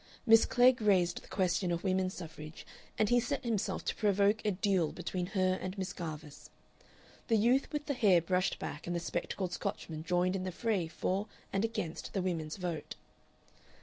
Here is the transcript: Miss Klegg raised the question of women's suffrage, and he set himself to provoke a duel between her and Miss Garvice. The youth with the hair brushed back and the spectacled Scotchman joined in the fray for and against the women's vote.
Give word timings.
Miss 0.25 0.47
Klegg 0.47 0.81
raised 0.81 1.21
the 1.21 1.27
question 1.27 1.71
of 1.71 1.83
women's 1.83 2.15
suffrage, 2.15 2.65
and 2.97 3.09
he 3.09 3.19
set 3.19 3.43
himself 3.43 3.85
to 3.85 3.93
provoke 3.93 4.43
a 4.43 4.49
duel 4.49 4.91
between 4.91 5.27
her 5.37 5.59
and 5.61 5.77
Miss 5.77 5.93
Garvice. 5.93 6.49
The 7.27 7.37
youth 7.37 7.71
with 7.71 7.85
the 7.85 7.93
hair 7.93 8.19
brushed 8.19 8.57
back 8.57 8.87
and 8.87 8.95
the 8.95 8.99
spectacled 8.99 9.53
Scotchman 9.53 10.03
joined 10.03 10.35
in 10.35 10.43
the 10.43 10.51
fray 10.51 10.87
for 10.87 11.27
and 11.53 11.63
against 11.63 12.13
the 12.13 12.21
women's 12.23 12.57
vote. 12.57 12.95